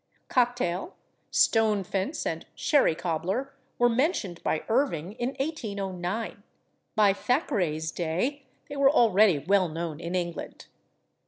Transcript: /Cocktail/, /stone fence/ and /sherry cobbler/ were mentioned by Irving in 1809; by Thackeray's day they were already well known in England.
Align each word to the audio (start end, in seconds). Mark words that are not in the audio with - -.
/Cocktail/, 0.31 0.93
/stone 1.31 1.85
fence/ 1.85 2.25
and 2.25 2.47
/sherry 2.57 2.97
cobbler/ 2.97 3.53
were 3.77 3.87
mentioned 3.87 4.41
by 4.41 4.63
Irving 4.67 5.11
in 5.19 5.35
1809; 5.39 6.41
by 6.95 7.13
Thackeray's 7.13 7.91
day 7.91 8.47
they 8.67 8.75
were 8.77 8.89
already 8.89 9.37
well 9.37 9.69
known 9.69 9.99
in 9.99 10.15
England. 10.15 10.65